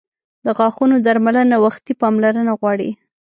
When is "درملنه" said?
1.07-1.55